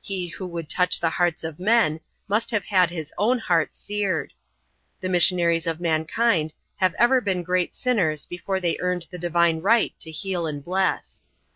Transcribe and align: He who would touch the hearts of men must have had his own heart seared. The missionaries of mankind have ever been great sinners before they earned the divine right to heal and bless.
He 0.00 0.26
who 0.26 0.44
would 0.48 0.68
touch 0.68 0.98
the 0.98 1.08
hearts 1.08 1.44
of 1.44 1.60
men 1.60 2.00
must 2.26 2.50
have 2.50 2.64
had 2.64 2.90
his 2.90 3.14
own 3.16 3.38
heart 3.38 3.76
seared. 3.76 4.32
The 4.98 5.08
missionaries 5.08 5.68
of 5.68 5.78
mankind 5.80 6.52
have 6.78 6.94
ever 6.98 7.20
been 7.20 7.44
great 7.44 7.72
sinners 7.74 8.26
before 8.26 8.58
they 8.58 8.76
earned 8.80 9.06
the 9.12 9.18
divine 9.18 9.60
right 9.60 9.94
to 10.00 10.10
heal 10.10 10.48
and 10.48 10.64
bless. 10.64 11.22